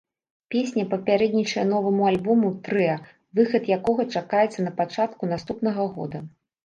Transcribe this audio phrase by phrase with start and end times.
[0.53, 2.95] Песня папярэднічае новаму альбому трыа,
[3.41, 6.19] выхад якога чакаецца на пачатку наступнага года.